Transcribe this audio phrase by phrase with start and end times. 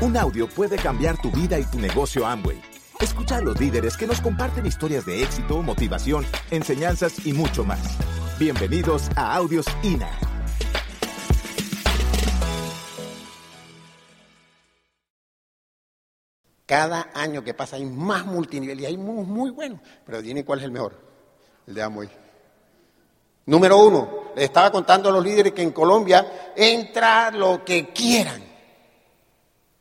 [0.00, 2.62] Un audio puede cambiar tu vida y tu negocio Amway.
[3.00, 7.80] Escucha a los líderes que nos comparten historias de éxito, motivación, enseñanzas y mucho más.
[8.38, 10.08] Bienvenidos a Audios INA.
[16.64, 19.80] Cada año que pasa hay más multinivel y hay muy, muy buenos.
[20.06, 20.94] Pero dime cuál es el mejor.
[21.66, 22.08] El de Amway.
[23.46, 28.47] Número uno, les estaba contando a los líderes que en Colombia entra lo que quieran.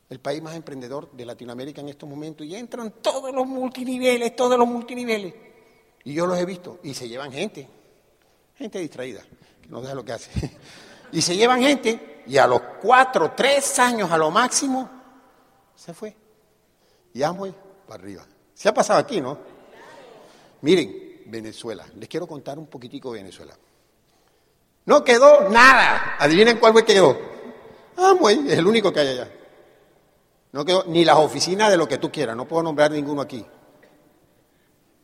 [0.09, 4.57] El país más emprendedor de Latinoamérica en estos momentos y entran todos los multiniveles, todos
[4.57, 5.33] los multiniveles.
[6.03, 7.67] Y yo los he visto y se llevan gente,
[8.55, 9.21] gente distraída,
[9.61, 10.31] que no deja lo que hace.
[11.09, 14.89] Y se llevan gente y a los cuatro, tres años a lo máximo,
[15.73, 16.13] se fue.
[17.13, 17.53] Y Amway
[17.87, 18.25] para arriba.
[18.53, 19.37] Se ha pasado aquí, ¿no?
[20.61, 21.85] Miren, Venezuela.
[21.95, 23.53] Les quiero contar un poquitico de Venezuela.
[24.85, 26.17] No quedó nada.
[26.19, 27.17] Adivinen cuál fue que quedó.
[27.95, 29.31] Amway es el único que hay allá.
[30.51, 32.35] No quedó ni las oficinas de lo que tú quieras.
[32.35, 33.45] No puedo nombrar ninguno aquí.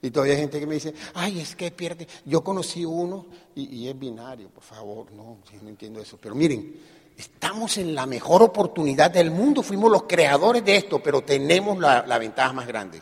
[0.02, 2.08] Y todavía hay gente que me dice, ay, es que pierde.
[2.26, 5.12] Yo conocí uno y, es binario, por favor.
[5.14, 6.18] No, yo no entiendo eso.
[6.22, 6.76] Pero miren,
[7.18, 12.06] Estamos en la mejor oportunidad del mundo, fuimos los creadores de esto, pero tenemos la,
[12.08, 13.02] la, ventaja más grande.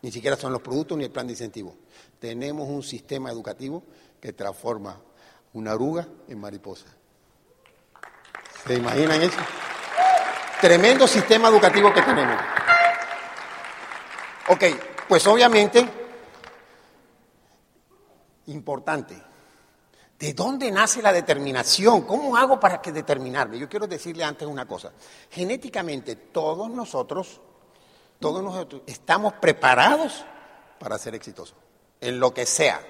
[0.00, 1.76] Ni siquiera son los productos ni el plan de incentivo.
[2.18, 3.82] Tenemos un sistema educativo
[4.20, 4.98] que transforma
[5.52, 6.86] una oruga en mariposa.
[8.66, 9.38] ¿Se imaginan eso?
[10.62, 12.40] Tremendo sistema educativo que tenemos.
[14.48, 14.64] Ok,
[15.08, 15.86] pues obviamente,
[18.46, 19.20] importante,
[20.22, 22.02] ¿De dónde nace la determinación?
[22.02, 23.58] ¿Cómo hago para que determinarme?
[23.58, 24.92] Yo quiero decirle antes una cosa.
[25.28, 27.40] Genéticamente todos nosotros,
[28.20, 30.24] todos nosotros estamos preparados
[30.78, 31.56] para ser exitosos,
[32.00, 32.80] en lo que sea.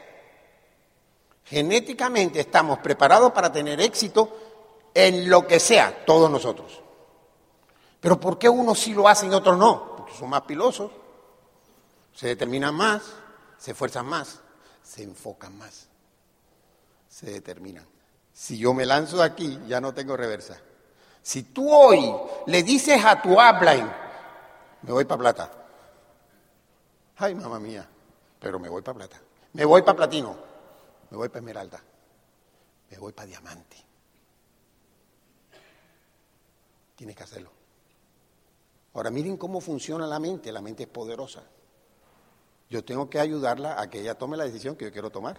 [1.46, 6.82] Genéticamente estamos preparados para tener éxito en lo que sea, todos nosotros.
[8.02, 9.96] Pero ¿por qué unos sí lo hacen y otros no?
[9.96, 10.90] Porque son más pilosos,
[12.14, 13.02] se determinan más,
[13.56, 14.40] se esfuerzan más,
[14.82, 15.88] se enfocan más
[17.12, 17.86] se determinan.
[18.32, 20.58] Si yo me lanzo de aquí, ya no tengo reversa.
[21.22, 22.10] Si tú hoy
[22.46, 23.88] le dices a tu upline,
[24.80, 25.52] me voy para plata.
[27.18, 27.86] Ay, mamá mía,
[28.40, 29.20] pero me voy para plata.
[29.52, 30.34] Me voy para platino.
[31.10, 31.82] Me voy para esmeralda.
[32.90, 33.76] Me voy para diamante.
[36.96, 37.50] Tienes que hacerlo.
[38.94, 40.52] Ahora miren cómo funciona la mente.
[40.52, 41.42] La mente es poderosa.
[42.68, 45.38] Yo tengo que ayudarla a que ella tome la decisión que yo quiero tomar.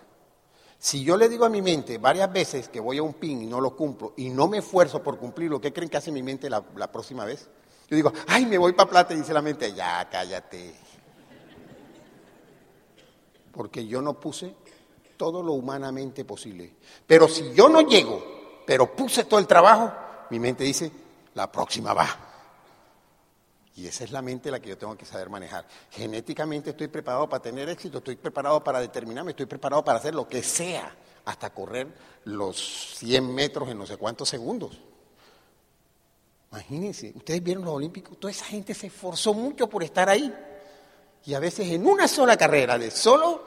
[0.77, 3.45] Si yo le digo a mi mente varias veces que voy a un pin y
[3.45, 6.49] no lo cumplo y no me esfuerzo por cumplirlo, ¿qué creen que hace mi mente
[6.49, 7.47] la, próxima vez?
[7.89, 10.75] Yo digo, ay, me voy para plata y dice la mente, ya, cállate.
[13.51, 14.55] Porque yo no puse
[15.15, 16.75] todo lo humanamente posible.
[17.07, 18.21] Pero si yo no llego,
[18.67, 19.93] pero puse todo el trabajo,
[20.29, 20.91] mi mente dice,
[21.33, 22.32] la próxima va.
[23.75, 25.65] Y esa es la mente la que yo tengo que saber manejar.
[25.89, 30.27] Genéticamente estoy preparado para tener éxito, estoy preparado para determinarme, estoy preparado para hacer lo
[30.27, 30.95] que sea,
[31.25, 31.87] hasta correr
[32.25, 34.79] los 100 metros en no sé cuántos segundos.
[36.51, 40.31] Imagínense, ustedes vieron los Olímpicos, toda esa gente se esforzó mucho por estar ahí.
[41.25, 43.43] Y a veces en una sola carrera, de solo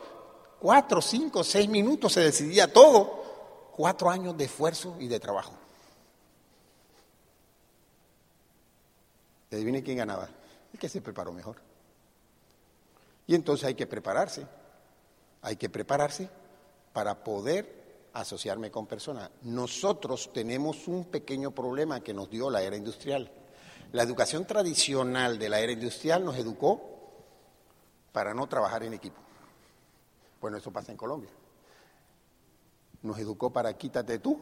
[0.58, 5.52] cuatro, cinco, seis minutos se decidía todo, cuatro años de esfuerzo y de trabajo.
[9.56, 10.28] Y adivinen quién ganaba.
[10.70, 11.56] El que se preparó mejor.
[13.26, 14.46] Y entonces hay que prepararse.
[15.40, 16.28] Hay que prepararse
[16.92, 19.30] para poder asociarme con personas.
[19.42, 23.30] Nosotros tenemos un pequeño problema que nos dio la era industrial.
[23.92, 26.82] La educación tradicional de la era industrial nos educó
[28.12, 29.16] para no trabajar en equipo.
[30.38, 31.30] Bueno, eso pasa en Colombia.
[33.02, 34.38] Nos educó para quítate tú,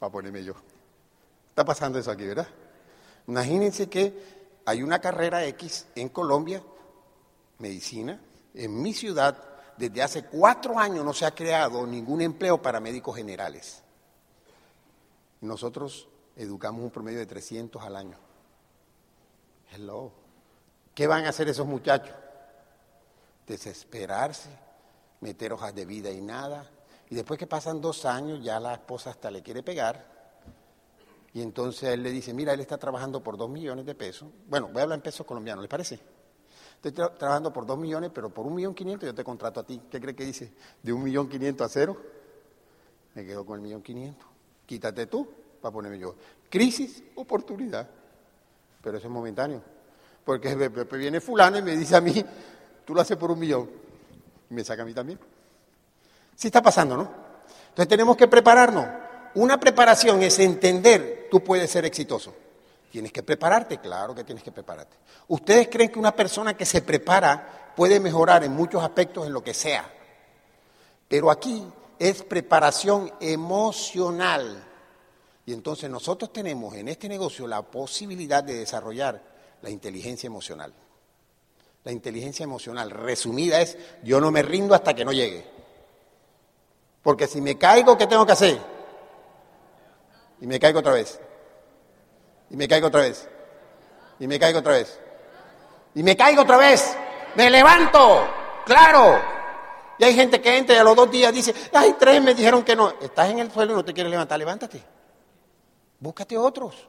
[0.00, 0.54] para ponerme yo.
[1.50, 2.48] Está pasando eso aquí, ¿verdad?
[3.28, 4.35] Imagínense que
[4.66, 6.60] hay una carrera X en Colombia,
[7.58, 8.20] medicina,
[8.52, 9.40] en mi ciudad,
[9.76, 13.82] desde hace cuatro años no se ha creado ningún empleo para médicos generales.
[15.40, 18.18] Nosotros educamos un promedio de 300 al año.
[19.70, 20.10] Hello.
[20.94, 22.14] ¿Qué van a hacer esos muchachos?
[23.46, 24.48] Desesperarse,
[25.20, 26.68] meter hojas de vida y nada.
[27.08, 30.15] Y después que pasan dos años, ya la esposa hasta le quiere pegar
[31.36, 34.26] y entonces él le dice, mira, él está trabajando por dos millones de pesos.
[34.48, 36.00] Bueno, voy a hablar en pesos colombianos, ¿le parece?
[36.76, 39.66] Estoy tra trabajando por dos millones, pero por un millón quinientos yo te contrato a
[39.66, 39.82] ti.
[39.90, 40.54] ¿Qué cree que dice?
[40.82, 41.94] De un millón quinientos a cero,
[43.12, 44.26] me quedo con el millón quinientos.
[44.64, 45.28] Quítate tú
[45.60, 46.14] para ponerme yo.
[46.48, 47.86] Crisis, oportunidad.
[48.80, 49.62] Pero eso es momentáneo.
[50.24, 50.54] Porque
[50.92, 52.24] viene fulano y me dice a mí,
[52.86, 53.68] tú lo haces por un millón.
[54.48, 55.18] Y me saca a mí también.
[56.34, 57.10] Sí está pasando, ¿no?
[57.68, 58.86] Entonces tenemos que prepararnos.
[59.34, 62.34] Una preparación es entender, tú puedes ser exitoso.
[62.90, 64.96] Tienes que prepararte, claro que tienes que prepararte.
[65.28, 69.42] ¿Ustedes creen que una persona que se prepara puede mejorar en muchos aspectos en lo
[69.42, 69.92] que sea?
[71.08, 71.66] Pero aquí
[71.98, 74.64] es preparación emocional.
[75.44, 79.22] Y entonces nosotros tenemos en este negocio la posibilidad de desarrollar
[79.62, 80.72] la inteligencia emocional.
[81.84, 85.44] La inteligencia emocional resumida es yo no me rindo hasta que no llegue.
[87.02, 88.75] Porque si me caigo, ¿qué tengo que hacer?
[90.40, 91.18] Y me caigo otra vez.
[92.50, 93.28] Y me caigo otra vez.
[94.18, 94.98] Y me caigo otra vez.
[95.94, 96.96] Y me caigo otra vez.
[97.34, 98.28] Me levanto.
[98.64, 99.20] Claro.
[99.98, 102.62] Y hay gente que entra y a los dos días dice, ay, tres me dijeron
[102.62, 102.90] que no.
[103.00, 104.38] Estás en el suelo y no te quieres levantar.
[104.38, 104.82] Levántate.
[105.98, 106.88] Búscate otros.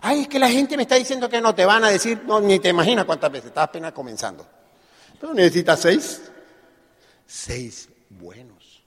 [0.00, 2.40] Ay, es que la gente me está diciendo que no te van a decir, no,
[2.40, 3.48] ni te imaginas cuántas veces.
[3.48, 4.46] Estás apenas comenzando.
[5.20, 6.22] Pero necesitas seis.
[7.26, 8.82] Seis buenos.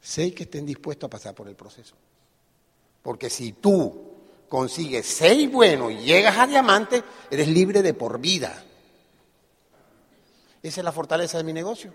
[0.00, 1.96] Seis que estén dispuestos a pasar por el proceso.
[3.04, 4.14] Porque si tú
[4.48, 8.64] consigues seis buenos y llegas a diamante, eres libre de por vida.
[10.62, 11.92] Esa es la fortaleza de mi negocio.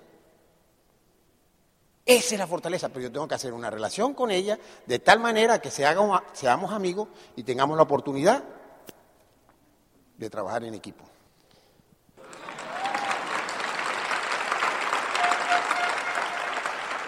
[2.05, 5.19] Esa es la fortaleza, pero yo tengo que hacer una relación con ella de tal
[5.19, 5.83] manera que se
[6.33, 8.43] seamos amigos y tengamos la oportunidad
[10.15, 11.05] de trabajar en equipo.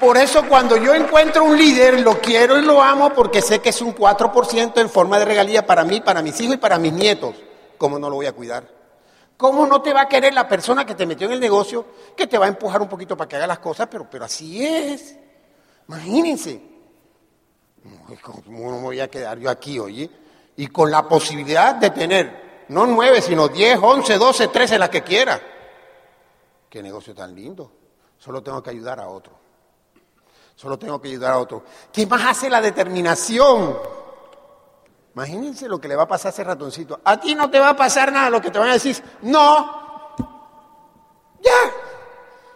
[0.02, 3.70] Por eso cuando yo encuentro un líder, lo quiero y lo amo porque sé que
[3.70, 6.92] es un 4% en forma de regalía para mí, para mis hijos y para mis
[6.92, 7.36] nietos.
[7.78, 8.68] ¿Cómo no lo voy a cuidar?
[9.38, 11.86] ¿Cómo no te va a querer la persona que te metió en el negocio,
[12.18, 13.88] que te va a empujar un poquito para que haga las cosas?
[13.92, 15.16] Pero, pero así es.
[15.88, 16.60] Imagínense.
[18.24, 20.10] ¿Cómo no voy a quedar yo aquí, oye?
[20.58, 25.04] Y con la posibilidad de tener, no nueve, sino diez, once, doce, trece, las que
[25.04, 25.40] quiera.
[26.68, 27.72] Qué negocio tan lindo.
[28.18, 29.51] Solo tengo que ayudar a otro.
[30.62, 31.64] Solo tengo que ayudar a otro.
[31.92, 33.80] ¿Qué más hace la determinación?
[35.16, 37.02] Imagínense lo que le va a pasar a ese ratoncito.
[37.04, 40.14] A ti no te va a pasar nada, lo que te van a decir, no.
[41.42, 41.52] Ya.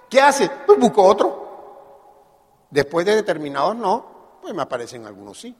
[0.07, 0.47] ¿Qué hace?
[0.67, 2.67] Pues busco otro.
[2.69, 5.57] Después de determinados no, pues me aparecen algunos sí.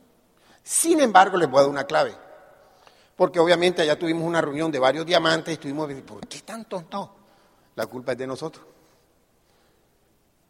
[0.62, 2.16] Sin embargo, les voy a dar una clave.
[3.16, 7.12] Porque obviamente allá tuvimos una reunión de varios diamantes y estuvimos, ¿por qué tantos no?
[7.74, 8.75] La culpa es de nosotros.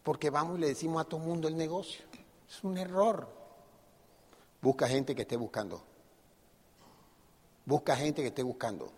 [0.06, 2.06] Porque vamos y le decimos a todo el mundo el negocio.
[2.48, 3.28] Es un error.
[4.62, 5.82] Busca gente que esté buscando.
[7.66, 8.92] Busca gente que esté buscando.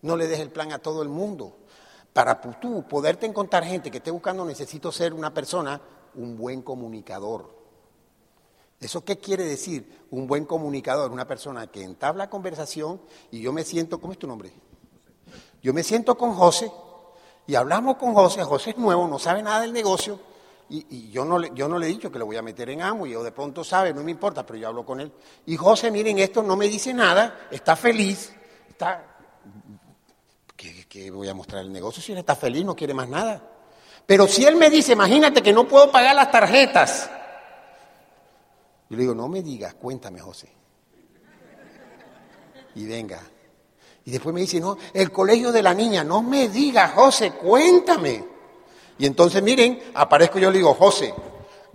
[0.00, 1.58] No le des el plan a todo el mundo.
[2.14, 5.78] Para tú poderte encontrar gente que esté buscando, necesito ser una persona,
[6.14, 7.54] un buen comunicador.
[8.80, 10.06] ¿Eso qué quiere decir?
[10.10, 12.98] Un buen comunicador, una persona que entabla conversación
[13.30, 14.54] y yo me siento, ¿cómo es tu nombre?
[15.62, 16.72] Yo me siento con José
[17.46, 20.18] y hablamos con José, José es nuevo, no sabe nada del negocio,
[20.74, 22.80] y, yo, no le, yo no le he dicho que lo voy a meter en
[22.80, 25.12] amo, y yo de pronto sabe, no me importa, pero yo hablo con él.
[25.44, 28.32] Y José, miren, esto no me dice nada, está feliz,
[28.68, 29.06] está...
[30.56, 33.42] ¿Qué, voy a mostrar el negocio si él está feliz, no quiere más nada?
[34.06, 37.10] Pero si él me dice, imagínate que no puedo pagar las tarjetas,
[38.88, 40.50] yo le digo, no me digas, cuéntame, José.
[42.74, 43.20] Y venga,
[44.04, 48.24] y después me dice, no, el colegio de la niña, no me digas, José, cuéntame.
[48.98, 51.14] Y entonces miren, aparezco yo y le digo, José,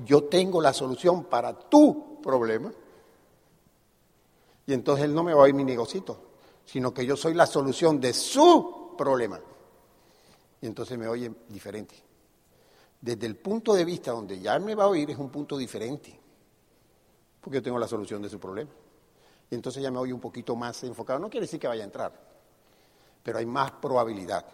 [0.05, 2.71] yo tengo la solución para tu problema.
[4.65, 6.19] Y entonces él no me va a oír mi negocito,
[6.65, 9.39] sino que yo soy la solución de su problema.
[10.61, 11.95] Y entonces me oye diferente.
[12.99, 16.19] Desde el punto de vista donde ya me va a oír es un punto diferente,
[17.39, 18.71] porque yo tengo la solución de su problema
[19.49, 21.19] y entonces ya me oye un poquito más enfocado.
[21.19, 22.11] No quiere decir que vaya a entrar,
[23.27, 24.45] pero hay más probabilidad.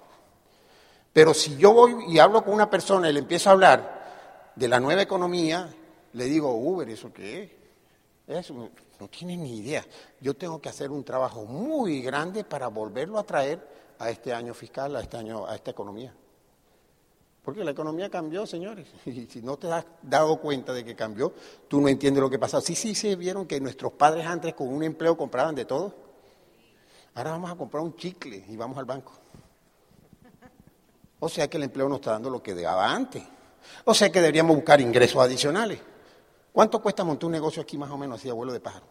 [1.13, 4.67] Pero si yo voy y hablo con una persona y le empiezo a hablar de
[4.67, 5.71] la nueva economía,
[6.13, 8.39] le digo, Uber, ¿eso qué es?
[8.39, 9.85] Eso no tiene ni idea.
[10.19, 13.59] Yo tengo que hacer un trabajo muy grande para volverlo a traer
[13.99, 16.11] a este año fiscal, a este año, a esta economía.
[17.43, 18.87] Porque la economía cambió, señores.
[19.05, 21.31] Y si no te has dado cuenta de que cambió,
[21.67, 22.59] tú no entiendes lo que pasa.
[22.59, 26.02] Sí, sí, se vieron que nuestros padres antes con un empleo compraban de todo.
[27.15, 29.13] Ahora vamos a comprar un chicle y vamos al banco.
[31.19, 33.23] O sea que el empleo nos está dando lo que daba antes.
[33.85, 35.79] O sea que deberíamos buscar ingresos adicionales.
[36.51, 38.85] ¿Cuánto cuesta montar un negocio aquí más o menos así, abuelo de pájaro?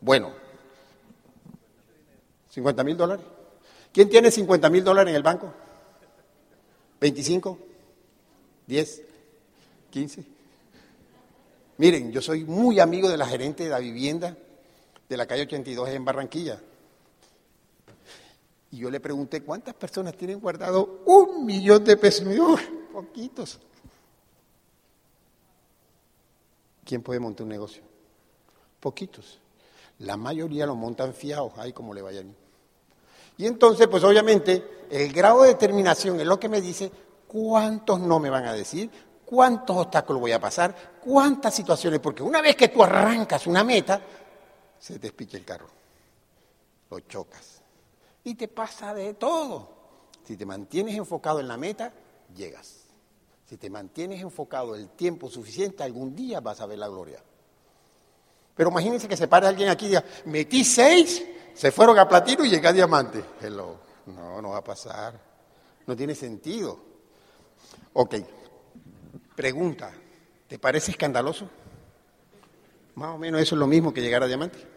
[0.00, 0.32] Bueno,
[2.50, 3.24] 50 mil dólares.
[3.92, 5.52] ¿Quién tiene 50 mil dólares en el banco?
[7.00, 7.58] ¿25?
[8.68, 9.02] ¿10?
[9.92, 10.24] ¿15?
[11.78, 14.36] Miren, yo soy muy amigo de la gerente de la vivienda
[15.08, 16.60] de la calle 82 en Barranquilla.
[18.70, 22.26] Y yo le pregunté, ¿cuántas personas tienen guardado un millón de pesos?
[22.92, 23.60] Poquitos.
[26.84, 27.82] ¿Quién puede montar un negocio?
[28.80, 29.38] Poquitos.
[30.00, 32.34] La mayoría lo montan fiados, ahí como le vayan.
[33.38, 36.90] Y entonces, pues obviamente, el grado de determinación es lo que me dice
[37.26, 38.90] cuántos no me van a decir,
[39.24, 44.00] cuántos obstáculos voy a pasar, cuántas situaciones, porque una vez que tú arrancas una meta,
[44.78, 45.68] se te el carro,
[46.90, 47.56] lo chocas
[48.26, 49.70] y te pasa de todo.
[50.24, 51.92] Si te mantienes enfocado en la meta,
[52.34, 52.86] llegas.
[53.48, 57.22] Si te mantienes enfocado el tiempo suficiente, algún día vas a ver la gloria.
[58.56, 62.44] Pero imagínense que se pare alguien aquí y diga, metí seis, se fueron a platino
[62.44, 63.22] y llegué a diamante.
[63.40, 63.78] Hello.
[64.06, 65.20] No, no va a pasar.
[65.86, 66.80] No tiene sentido.
[67.92, 68.16] Ok.
[69.36, 69.92] Pregunta,
[70.48, 71.48] ¿te parece escandaloso?
[72.96, 74.75] Más o menos eso es lo mismo que llegar a diamante.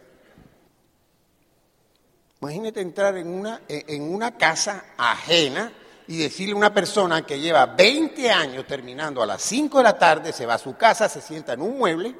[2.41, 5.73] Imagínate entrar en una, en una casa ajena
[6.07, 9.97] y decirle a una persona que lleva 20 años terminando a las 5 de la
[9.97, 12.15] tarde, se va a su casa, se sienta en un mueble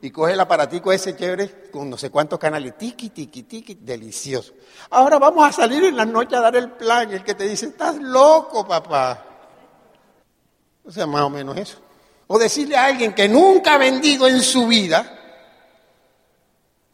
[0.00, 4.54] y coge el aparatico ese chévere con no sé cuántos canales, tiki, tiki, tiki, delicioso.
[4.90, 7.66] Ahora vamos a salir en la noche a dar el plan, el que te dice,
[7.66, 9.24] estás loco, papá.
[10.84, 11.78] O sea, más o menos eso.
[12.28, 15.12] O decirle a alguien que nunca ha vendido en su vida,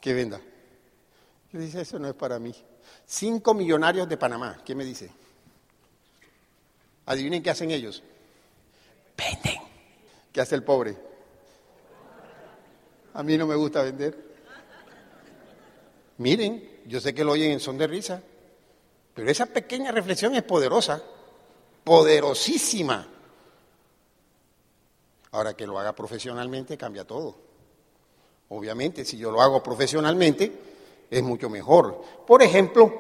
[0.01, 0.41] que venda.
[1.53, 2.55] Y dice, eso no es para mí.
[3.07, 5.11] Cinco millonarios de Panamá, ¿qué me dice?
[7.07, 8.03] Adivinen qué hacen ellos.
[9.17, 9.61] Venden.
[10.33, 10.97] ¿Qué hace el pobre?
[13.15, 14.33] A mí no me gusta vender.
[16.19, 18.23] Miren, yo sé que lo oyen en son de risa,
[19.15, 21.03] pero esa pequeña reflexión es poderosa,
[21.85, 23.07] poderosísima.
[25.33, 27.37] Ahora que lo haga profesionalmente cambia todo.
[28.49, 30.72] Obviamente, si yo lo hago profesionalmente,
[31.13, 32.03] es mucho mejor.
[32.27, 32.91] Por ejemplo,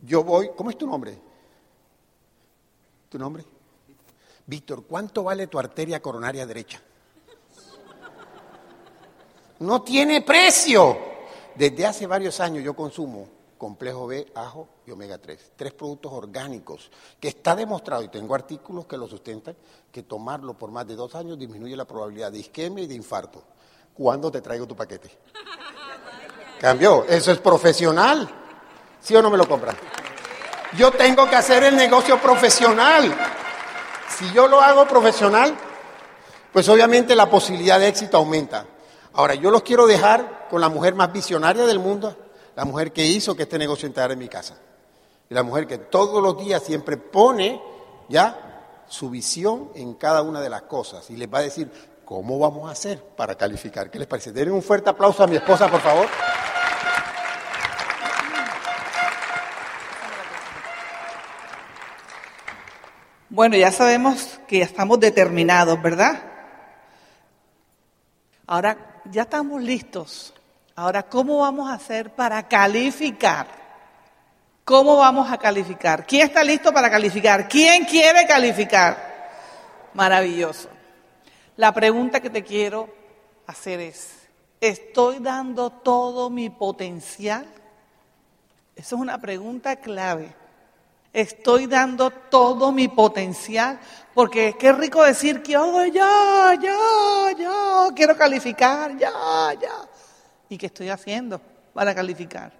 [0.00, 1.18] yo voy, ¿cómo es tu nombre?
[3.08, 3.44] ¿Tu nombre?
[4.46, 6.80] Víctor, ¿cuánto vale tu arteria coronaria derecha?
[9.58, 10.96] No tiene precio.
[11.56, 15.52] Desde hace varios años yo consumo complejo B, ajo y omega 3.
[15.56, 19.56] Tres productos orgánicos que está demostrado, y tengo artículos que lo sustentan,
[19.90, 23.42] que tomarlo por más de dos años disminuye la probabilidad de isquemia y de infarto.
[23.92, 25.10] ¿Cuándo te traigo tu paquete?
[26.60, 27.06] Cambió.
[27.08, 28.28] Eso es profesional.
[29.00, 29.76] ¿Sí o no me lo compran?
[30.76, 33.12] Yo tengo que hacer el negocio profesional.
[34.18, 35.56] Si yo lo hago profesional,
[36.52, 38.66] pues obviamente la posibilidad de éxito aumenta.
[39.14, 42.16] Ahora, yo los quiero dejar con la mujer más visionaria del mundo,
[42.54, 44.56] la mujer que hizo que este negocio entrara en mi casa.
[45.28, 47.60] Y la mujer que todos los días siempre pone
[48.08, 51.70] ya su visión en cada una de las cosas y les va a decir
[52.04, 53.90] cómo vamos a hacer para calificar.
[53.90, 54.32] ¿Qué les parece?
[54.32, 56.06] Denle un fuerte aplauso a mi esposa, por favor.
[63.40, 66.20] Bueno, ya sabemos que estamos determinados, ¿verdad?
[68.46, 70.34] Ahora ya estamos listos.
[70.76, 73.46] Ahora, ¿cómo vamos a hacer para calificar?
[74.62, 76.06] ¿Cómo vamos a calificar?
[76.06, 77.48] ¿Quién está listo para calificar?
[77.48, 79.30] ¿Quién quiere calificar?
[79.94, 80.68] Maravilloso.
[81.56, 82.94] La pregunta que te quiero
[83.46, 84.18] hacer es,
[84.60, 87.46] ¿estoy dando todo mi potencial?
[88.76, 90.39] Esa es una pregunta clave.
[91.12, 93.80] Estoy dando todo mi potencial,
[94.14, 99.12] porque qué rico decir que oh, ya, ya, ya, quiero calificar, ya,
[99.60, 99.88] ya.
[100.48, 101.40] ¿Y qué estoy haciendo
[101.74, 102.52] para calificar?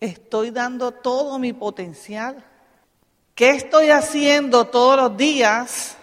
[0.00, 2.44] Estoy dando todo mi potencial.
[3.34, 5.96] ¿Qué estoy haciendo todos los días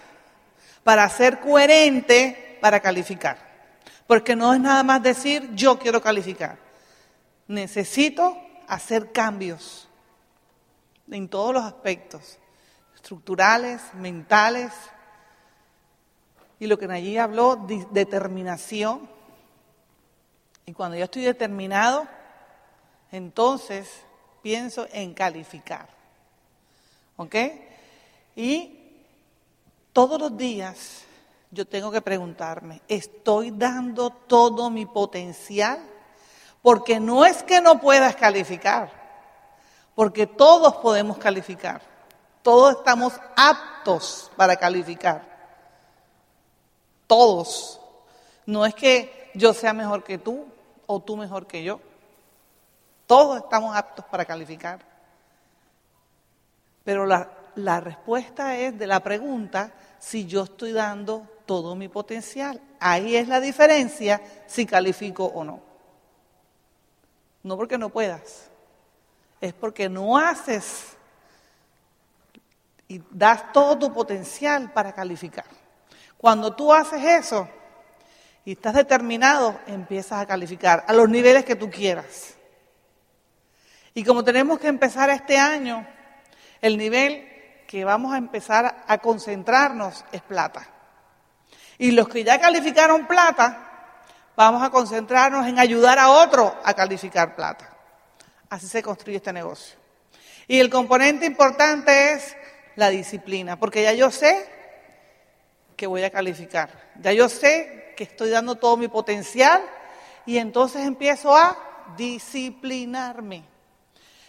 [0.82, 3.38] para ser coherente para calificar?
[4.08, 6.58] Porque no es nada más decir yo quiero calificar.
[7.46, 8.36] Necesito
[8.66, 9.88] hacer cambios
[11.12, 12.38] en todos los aspectos,
[12.94, 14.72] estructurales, mentales.
[16.58, 17.56] Y lo que allí habló,
[17.90, 19.08] determinación.
[20.64, 22.06] Y cuando yo estoy determinado,
[23.10, 23.88] entonces
[24.42, 25.88] pienso en calificar.
[27.16, 27.34] ¿Ok?
[28.36, 28.78] Y
[29.92, 31.02] todos los días
[31.50, 35.80] yo tengo que preguntarme, ¿estoy dando todo mi potencial?
[36.62, 39.01] Porque no es que no puedas calificar
[39.94, 41.82] porque todos podemos calificar,
[42.42, 45.22] todos estamos aptos para calificar,
[47.06, 47.80] todos.
[48.46, 50.46] No es que yo sea mejor que tú
[50.86, 51.80] o tú mejor que yo,
[53.06, 54.80] todos estamos aptos para calificar.
[56.84, 62.60] Pero la, la respuesta es de la pregunta si yo estoy dando todo mi potencial.
[62.80, 65.60] Ahí es la diferencia si califico o no.
[67.44, 68.51] No porque no puedas
[69.42, 70.96] es porque no haces
[72.86, 75.44] y das todo tu potencial para calificar.
[76.16, 77.48] Cuando tú haces eso,
[78.44, 82.34] y estás determinado, empiezas a calificar a los niveles que tú quieras.
[83.94, 85.86] Y como tenemos que empezar este año,
[86.60, 87.28] el nivel
[87.66, 90.68] que vamos a empezar a concentrarnos es plata.
[91.78, 93.96] Y los que ya calificaron plata,
[94.36, 97.71] vamos a concentrarnos en ayudar a otro a calificar plata.
[98.52, 99.78] Así se construye este negocio.
[100.46, 102.36] Y el componente importante es
[102.76, 104.46] la disciplina, porque ya yo sé
[105.74, 109.62] que voy a calificar, ya yo sé que estoy dando todo mi potencial
[110.26, 111.56] y entonces empiezo a
[111.96, 113.42] disciplinarme.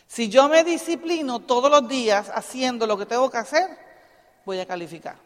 [0.07, 3.77] Si yo me disciplino todos los días haciendo lo que tengo que hacer,
[4.45, 5.17] voy a calificar.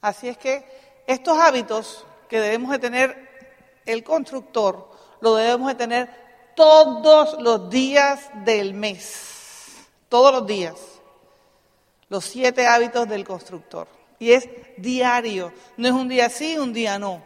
[0.00, 0.64] Así es que
[1.08, 4.88] estos hábitos que debemos de tener el constructor,
[5.20, 6.23] lo debemos de tener
[6.54, 10.74] todos los días del mes, todos los días,
[12.08, 13.88] los siete hábitos del constructor.
[14.18, 17.22] Y es diario, no es un día sí, un día no.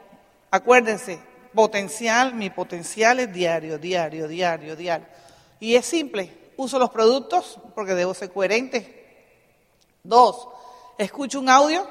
[0.50, 1.20] Acuérdense,
[1.54, 5.06] potencial, mi potencial es diario, diario, diario, diario.
[5.60, 8.98] Y es simple, uso los productos porque debo ser coherente.
[10.02, 10.48] Dos,
[10.96, 11.86] escucho un audio.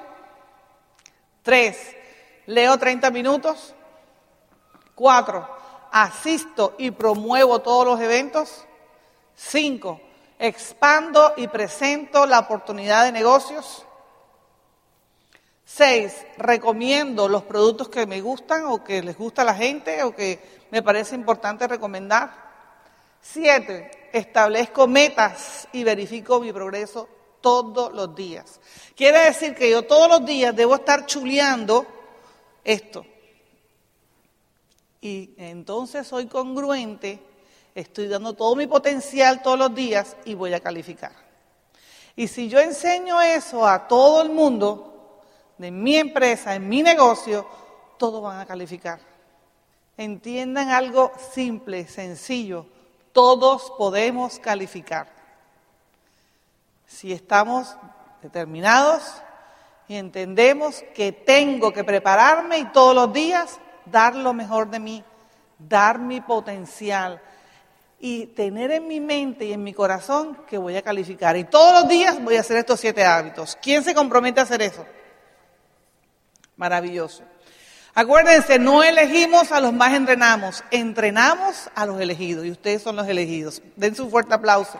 [1.43, 1.77] Tres,
[2.45, 3.73] leo 30 minutos.
[4.95, 5.47] Cuatro,
[6.03, 8.65] asisto y promuevo todos los eventos.
[9.35, 10.01] Cinco,
[10.39, 13.85] expando y presento la oportunidad de negocios.
[15.65, 20.15] Seis, recomiendo los productos que me gustan o que les gusta a la gente o
[20.15, 20.39] que
[20.71, 22.31] me parece importante recomendar.
[23.21, 27.09] Siete, establezco metas y verifico mi progreso
[27.41, 28.59] todos los días.
[28.95, 31.85] Quiere decir que yo todos los días debo estar chuleando
[32.63, 33.05] esto.
[35.01, 37.19] Y entonces soy congruente,
[37.75, 41.13] estoy dando todo mi potencial todos los días y voy a calificar.
[42.15, 45.21] Y si yo enseño eso a todo el mundo,
[45.57, 47.47] de mi empresa, en mi negocio,
[47.97, 48.99] todos van a calificar.
[49.97, 52.65] Entiendan algo simple, sencillo
[53.17, 55.07] todos podemos calificar.
[56.85, 57.75] Si estamos
[58.21, 59.01] determinados
[59.87, 63.59] y entendemos que tengo que prepararme y todos los días
[63.91, 65.03] dar lo mejor de mí,
[65.57, 67.21] dar mi potencial
[67.99, 71.35] y tener en mi mente y en mi corazón que voy a calificar.
[71.35, 73.57] Y todos los días voy a hacer estos siete hábitos.
[73.61, 74.85] ¿Quién se compromete a hacer eso?
[76.55, 77.23] Maravilloso.
[77.93, 83.07] Acuérdense, no elegimos a los más entrenamos, entrenamos a los elegidos y ustedes son los
[83.07, 83.63] elegidos.
[83.75, 84.79] Den un fuerte aplauso.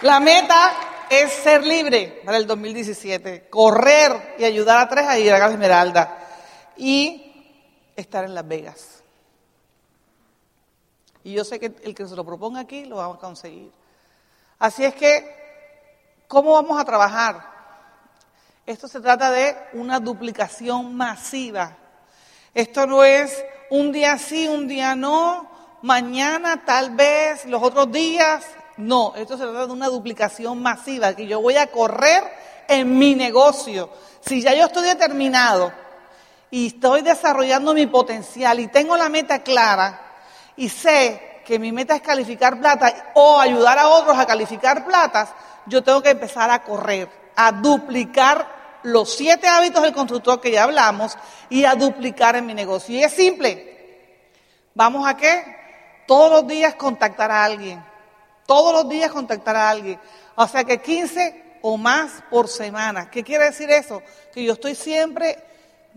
[0.00, 0.72] La meta
[1.10, 5.48] es ser libre para el 2017, correr y ayudar a tres a ir a la
[5.48, 6.18] Esmeralda
[6.76, 7.60] y
[7.96, 9.02] estar en Las Vegas.
[11.24, 13.72] Y yo sé que el que se lo proponga aquí lo vamos a conseguir.
[14.60, 17.44] Así es que, ¿cómo vamos a trabajar?
[18.64, 21.76] Esto se trata de una duplicación masiva.
[22.54, 25.50] Esto no es un día sí, un día no,
[25.82, 28.44] mañana tal vez, los otros días.
[28.80, 32.24] No, esto se trata de una duplicación masiva, que yo voy a correr
[32.68, 33.90] en mi negocio.
[34.20, 35.72] Si ya yo estoy determinado
[36.50, 40.00] y estoy desarrollando mi potencial y tengo la meta clara
[40.56, 45.30] y sé que mi meta es calificar plata o ayudar a otros a calificar platas,
[45.66, 50.64] yo tengo que empezar a correr, a duplicar los siete hábitos del constructor que ya
[50.64, 52.96] hablamos y a duplicar en mi negocio.
[52.96, 53.66] Y es simple.
[54.74, 55.56] ¿Vamos a qué?
[56.06, 57.89] Todos los días contactar a alguien.
[58.50, 60.00] Todos los días contactar a alguien.
[60.34, 63.08] O sea que 15 o más por semana.
[63.08, 64.02] ¿Qué quiere decir eso?
[64.34, 65.38] Que yo estoy siempre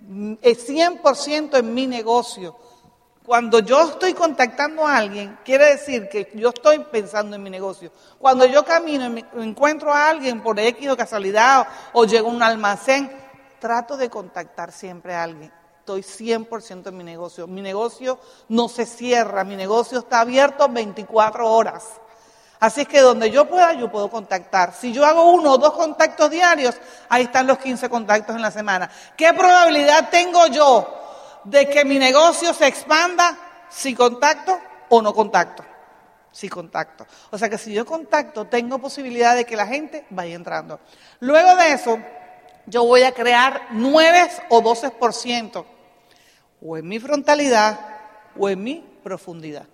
[0.08, 2.56] 100% mm, en mi negocio.
[3.26, 7.92] Cuando yo estoy contactando a alguien, quiere decir que yo estoy pensando en mi negocio.
[8.20, 12.44] Cuando yo camino y encuentro a alguien por X o casualidad o, llego a un
[12.44, 13.12] almacén,
[13.58, 15.52] trato de contactar siempre a alguien.
[15.80, 17.48] Estoy 100% en mi negocio.
[17.48, 22.00] Mi negocio no se cierra, mi negocio está abierto 24 horas.
[22.64, 24.74] Así es que donde yo pueda, yo puedo contactar.
[24.74, 26.74] Si yo hago uno o dos contactos diarios,
[27.10, 28.90] ahí están los 15 contactos en la semana.
[29.18, 30.88] ¿Qué probabilidad tengo yo
[31.44, 35.66] de que mi negocio se expanda si contacto o no contacto.
[36.32, 37.06] Si contacto.
[37.32, 40.80] O sea que si yo contacto, tengo posibilidad de que la gente vaya entrando.
[41.20, 42.00] Luego de eso,
[42.66, 45.66] yo voy a crear 9 o 12%,
[46.62, 47.78] o en mi frontalidad
[48.40, 49.66] o en mi profundidad.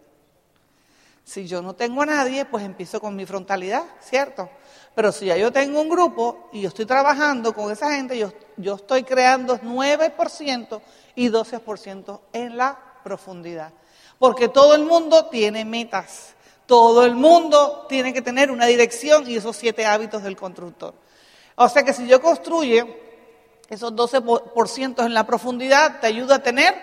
[1.30, 4.50] Si yo no tengo a nadie, pues empiezo con mi frontalidad, ¿cierto?
[4.96, 8.34] Pero si ya yo tengo un grupo y yo estoy trabajando con esa gente, yo,
[8.58, 10.82] yo estoy creando 9%
[11.14, 13.72] y 12% en la profundidad.
[14.18, 16.34] Porque todo el mundo tiene metas,
[16.66, 20.96] todo el mundo tiene que tener una dirección y esos siete hábitos del constructor.
[21.58, 23.08] O sea que si yo construye
[23.70, 26.74] Esos 12% en la profundidad te ayuda a tener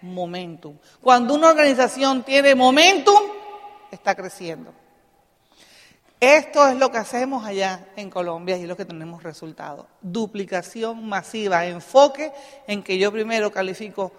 [0.00, 0.78] momentum.
[1.02, 3.33] Cuando una organización tiene momentum,
[3.94, 4.72] está creciendo.
[6.20, 9.86] Esto es lo que hacemos allá en Colombia y lo que tenemos resultados.
[10.00, 12.32] Duplicación masiva, enfoque
[12.66, 14.12] en que yo primero califico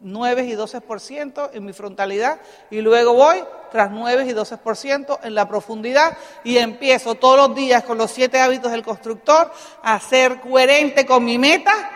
[0.00, 5.48] 9 y 12% en mi frontalidad y luego voy tras 9 y 12% en la
[5.48, 9.50] profundidad y empiezo todos los días con los siete hábitos del constructor
[9.82, 11.90] a ser coherente con mi meta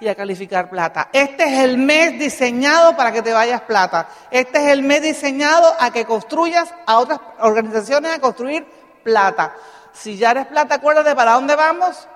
[0.00, 1.08] y a calificar plata.
[1.12, 4.08] Este es el mes diseñado para que te vayas plata.
[4.30, 8.66] Este es el mes diseñado a que construyas a otras organizaciones a construir
[9.02, 9.54] plata.
[9.92, 12.08] Si ya eres plata, acuérdate para dónde vamos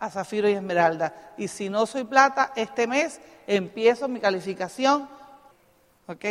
[0.00, 1.32] a Zafiro y Esmeralda.
[1.36, 5.08] Y si no soy plata, este mes empiezo mi calificación.
[6.06, 6.24] ¿Ok?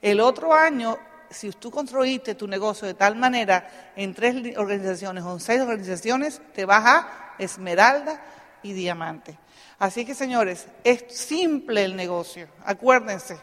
[0.00, 0.96] El otro año,
[1.30, 6.40] si tú construiste tu negocio de tal manera en tres organizaciones o en seis organizaciones,
[6.54, 8.20] te vas a Esmeralda
[8.62, 9.38] y Diamante.
[9.78, 12.48] Así que, señores, es simple el negocio.
[12.64, 13.38] Acuérdense.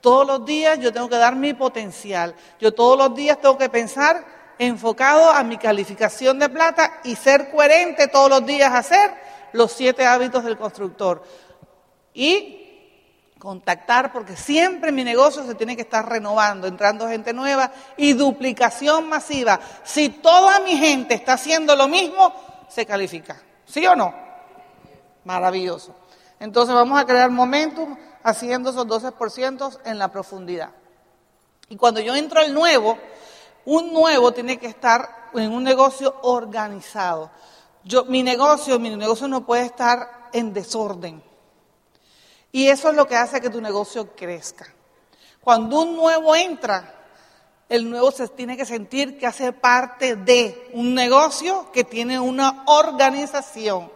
[0.00, 2.34] Todos los días yo tengo que dar mi potencial.
[2.58, 4.24] Yo todos los días tengo que pensar
[4.58, 9.10] enfocado a mi calificación de plata y ser coherente todos los días hacer
[9.52, 11.22] los siete hábitos del constructor.
[12.12, 12.60] Y
[13.38, 19.08] contactar, porque siempre mi negocio se tiene que estar renovando, entrando gente nueva y duplicación
[19.08, 19.58] masiva.
[19.82, 22.34] Si toda mi gente está haciendo lo mismo,
[22.68, 23.40] se califica.
[23.64, 24.29] ¿Sí o no?
[25.24, 25.94] Maravilloso.
[26.38, 30.70] Entonces vamos a crear momentum haciendo esos 12% en la profundidad.
[31.68, 32.98] Y cuando yo entro al nuevo,
[33.64, 37.30] un nuevo tiene que estar en un negocio organizado.
[37.84, 41.22] Yo, mi negocio, mi negocio no puede estar en desorden.
[42.52, 44.66] Y eso es lo que hace que tu negocio crezca.
[45.40, 46.94] Cuando un nuevo entra,
[47.68, 52.64] el nuevo se tiene que sentir que hace parte de un negocio que tiene una
[52.66, 53.90] organización.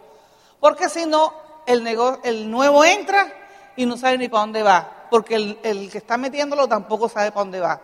[0.65, 1.31] Porque si no,
[1.67, 1.85] el,
[2.23, 3.31] el nuevo entra
[3.75, 5.05] y no sabe ni para dónde va.
[5.11, 7.79] Porque el, que está metiéndolo tampoco sabe para dónde va.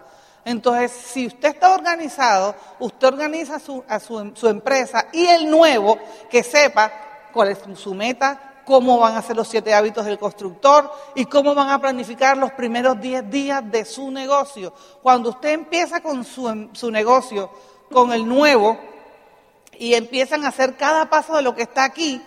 [0.46, 6.00] Entonces, si usted está organizado, usted organiza su, a su, su, empresa y el nuevo
[6.28, 6.92] que sepa
[7.32, 11.54] cuál es su meta, cómo van a ser los siete hábitos del constructor y cómo
[11.54, 14.74] van a planificar los primeros diez días de su negocio.
[15.04, 17.52] Cuando usted empieza con su, su negocio,
[17.92, 18.80] con el nuevo,
[19.78, 22.22] y empiezan a hacer cada paso de lo que está aquí,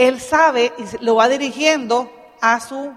[0.00, 2.10] él sabe y lo va dirigiendo
[2.40, 2.90] a su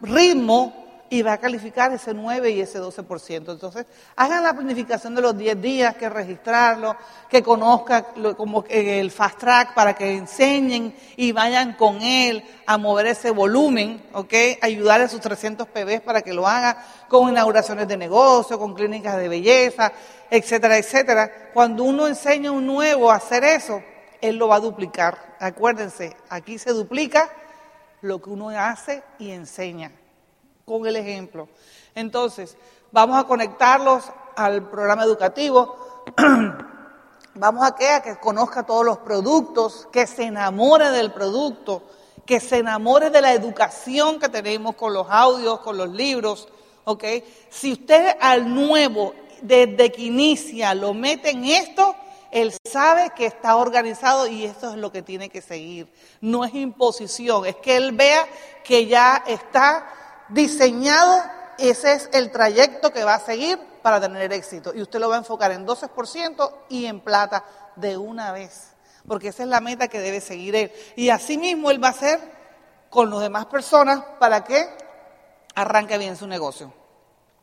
[0.00, 3.52] ritmo y va a calificar ese 9 y ese 12%.
[3.52, 6.96] Entonces, hagan la planificación de los 10 días, que registrarlo,
[7.28, 13.06] que conozcan como el fast track para que enseñen y vayan con él a mover
[13.06, 14.34] ese volumen, ¿ok?
[14.62, 19.16] Ayudar a sus 300 PBs para que lo haga con inauguraciones de negocio, con clínicas
[19.16, 19.92] de belleza,
[20.30, 21.50] etcétera, etcétera.
[21.52, 23.82] Cuando uno enseña a un nuevo a hacer eso,
[24.20, 25.36] él lo va a duplicar.
[25.40, 27.30] Acuérdense, aquí se duplica
[28.00, 29.92] lo que uno hace y enseña
[30.64, 31.48] con el ejemplo.
[31.94, 32.56] Entonces,
[32.92, 34.04] vamos a conectarlos
[34.36, 36.04] al programa educativo.
[37.34, 41.82] vamos a que, a que conozca todos los productos, que se enamore del producto,
[42.26, 46.48] que se enamore de la educación que tenemos con los audios, con los libros.
[46.84, 47.04] ¿ok?
[47.50, 51.94] Si usted al nuevo, desde que inicia, lo mete en esto,
[52.34, 55.88] él sabe que está organizado y esto es lo que tiene que seguir.
[56.20, 58.26] No es imposición, es que él vea
[58.64, 59.86] que ya está
[60.30, 61.22] diseñado,
[61.58, 64.74] ese es el trayecto que va a seguir para tener éxito.
[64.74, 67.44] Y usted lo va a enfocar en 12% y en plata
[67.76, 68.72] de una vez,
[69.06, 70.72] porque esa es la meta que debe seguir él.
[70.96, 72.18] Y así mismo él va a hacer
[72.90, 74.68] con las demás personas para que
[75.54, 76.74] arranque bien su negocio.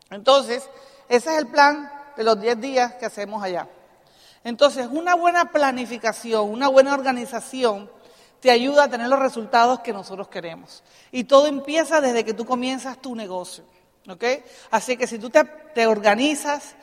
[0.09, 0.69] Entonces,
[1.07, 3.69] ese es el plan de los 10 días que hacemos allá.
[4.43, 7.89] Entonces, una buena planificación, una buena organización
[8.39, 10.83] te ayuda a tener los resultados que nosotros queremos.
[11.11, 13.63] Y todo empieza desde que tú comienzas tu negocio.
[14.71, 16.75] Así que si tú te, te organizas,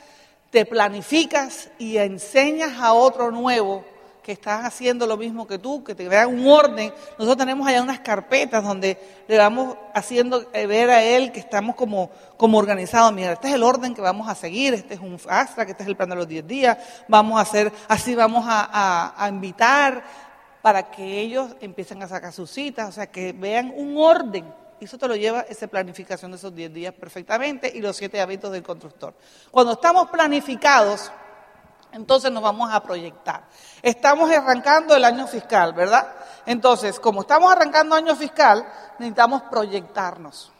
[0.51, 3.85] te planificas y enseñas a otro nuevo
[4.29, 6.93] que estás haciendo lo mismo que tú, que te vea un orden.
[7.13, 11.75] Nosotros tenemos allá unas carpetas donde le vamos haciendo eh, ver a él que estamos
[11.75, 13.11] como, como organizados.
[13.15, 15.83] Mira, este es el orden que vamos a seguir, este es un astra, que este
[15.85, 16.77] es el plan de los 10 días,
[17.09, 20.05] vamos a hacer, así vamos a, a, a invitar
[20.61, 24.45] para que ellos empiecen a sacar sus citas, o sea, que vean un orden.
[24.79, 28.21] Y eso te lo lleva esa planificación de esos 10 días perfectamente y los siete
[28.21, 29.15] hábitos del constructor.
[29.51, 31.11] Cuando estamos planificados,
[31.99, 33.43] entonces nos vamos a proyectar.
[33.83, 36.07] Estamos arrancando el año fiscal, ¿verdad?
[36.47, 38.65] Entonces, como estamos arrancando año fiscal,
[38.99, 40.53] necesitamos proyectarnos.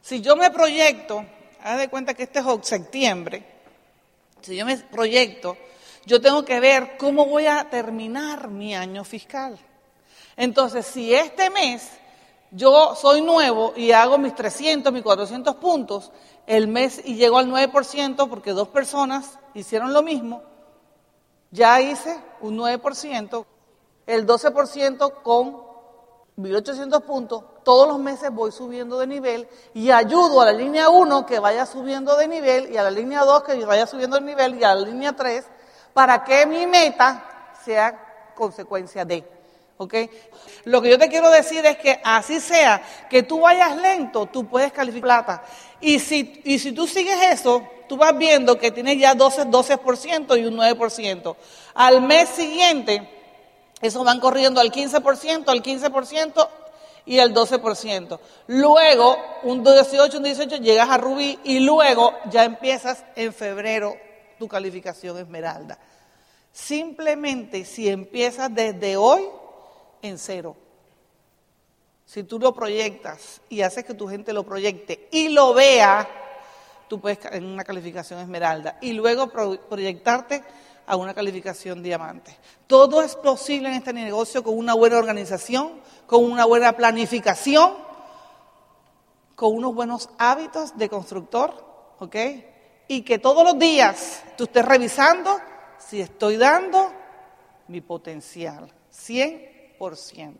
[0.00, 1.24] Si yo me proyecto,
[1.62, 3.46] haz de cuenta que este es septiembre,
[4.40, 5.56] si yo me proyecto,
[6.06, 9.58] yo tengo que ver cómo voy a terminar mi año fiscal.
[10.36, 11.90] Entonces, si este mes
[12.50, 16.10] yo soy nuevo y hago mis 300, mis 400 puntos,
[16.46, 20.42] el mes y llego al 9% porque dos personas hicieron lo mismo,
[21.54, 23.46] ya hice un 9%,
[24.06, 25.62] el 12% con
[26.36, 31.24] 1800 puntos, todos los meses voy subiendo de nivel y ayudo a la línea 1
[31.24, 34.56] que vaya subiendo de nivel y a la línea 2 que vaya subiendo de nivel
[34.56, 35.44] y a la línea 3
[35.92, 39.24] para que mi meta sea consecuencia de.
[40.64, 44.46] Lo que yo te quiero decir es que así sea, que tú vayas lento, tú
[44.46, 45.44] puedes calificar plata.
[45.80, 50.40] Y si, y si tú sigues eso, tú vas viendo que tienes ya 12, 12%
[50.40, 51.36] y un 9%.
[51.74, 53.08] Al mes siguiente,
[53.80, 56.48] eso van corriendo al 15%, al 15%
[57.06, 58.18] y al 12%.
[58.46, 63.94] Luego, un 18, un 18, llegas a Rubí y luego ya empiezas en febrero
[64.38, 65.78] tu calificación Esmeralda.
[66.52, 69.24] Simplemente si empiezas desde hoy,
[70.02, 70.56] en cero.
[72.06, 76.08] Si tú lo proyectas y haces que tu gente lo proyecte y lo vea,
[76.88, 80.42] tú puedes en una calificación esmeralda y luego proyectarte
[80.86, 82.36] a una calificación diamante.
[82.66, 87.72] Todo es posible en este negocio con una buena organización, con una buena planificación,
[89.34, 91.64] con unos buenos hábitos de constructor,
[91.98, 92.16] ¿ok?
[92.88, 95.38] Y que todos los días tú estés revisando
[95.78, 96.92] si estoy dando
[97.68, 100.34] mi potencial, 100%.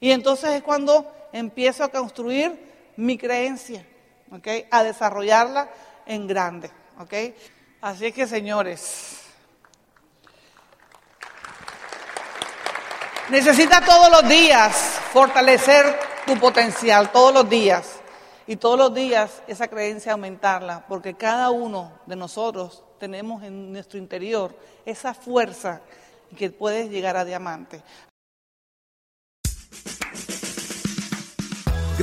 [0.00, 3.86] Y entonces es cuando empiezo a construir mi creencia,
[4.34, 4.48] ¿ok?
[4.70, 5.70] A desarrollarla
[6.06, 7.14] en grande, ¿ok?
[7.80, 9.20] Así que, señores,
[13.28, 14.72] necesita todos los días
[15.12, 18.00] fortalecer tu potencial, todos los días.
[18.46, 23.98] Y todos los días esa creencia aumentarla, porque cada uno de nosotros tenemos en nuestro
[23.98, 25.80] interior esa fuerza
[26.36, 27.82] que puede llegar a diamante.